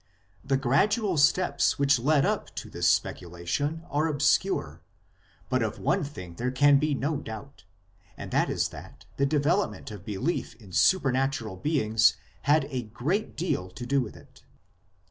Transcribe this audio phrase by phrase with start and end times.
[0.43, 4.81] The gradual steps which led up to this speculation are obscure,
[5.47, 7.65] but of one thing there can be no doubt,
[8.17, 12.17] and that is that the development of belief in supernatural beings
[12.49, 14.41] had a great deal to do with it.